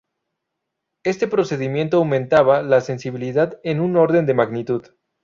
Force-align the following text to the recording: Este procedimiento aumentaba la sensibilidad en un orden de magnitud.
Este 1.05 1.27
procedimiento 1.27 1.97
aumentaba 1.97 2.63
la 2.63 2.81
sensibilidad 2.81 3.59
en 3.63 3.79
un 3.79 3.97
orden 3.97 4.25
de 4.25 4.33
magnitud. 4.33 4.83